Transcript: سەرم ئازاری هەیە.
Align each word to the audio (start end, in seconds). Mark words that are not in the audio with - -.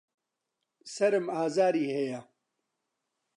سەرم 0.93 1.25
ئازاری 1.35 1.85
هەیە. 1.95 2.21